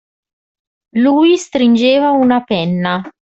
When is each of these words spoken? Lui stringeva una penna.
Lui 0.97 1.37
stringeva 1.37 2.09
una 2.09 2.41
penna. 2.43 3.03